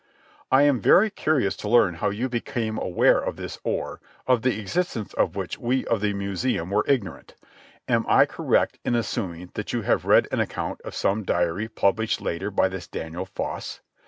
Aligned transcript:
"I 0.51 0.63
am 0.63 0.79
very 0.81 1.11
curious 1.11 1.55
to 1.57 1.69
learn 1.69 1.93
how 1.93 2.09
you 2.09 2.27
became 2.27 2.79
aware 2.79 3.19
of 3.19 3.35
this 3.35 3.59
oar, 3.63 4.01
of 4.25 4.41
the 4.41 4.59
existence 4.59 5.13
of 5.13 5.35
which 5.35 5.59
we 5.59 5.85
of 5.85 6.01
the 6.01 6.13
museum 6.15 6.71
were 6.71 6.83
ignorant. 6.87 7.35
Am 7.87 8.05
I 8.09 8.25
correct 8.25 8.79
in 8.83 8.95
assuming 8.95 9.51
that 9.53 9.73
you 9.73 9.83
have 9.83 10.05
read 10.05 10.27
an 10.31 10.39
account 10.39 10.81
in 10.83 10.91
some 10.91 11.21
diary 11.21 11.67
published 11.67 12.19
later 12.19 12.49
by 12.49 12.67
this 12.67 12.87
Daniel 12.87 13.27
Foss? 13.27 13.81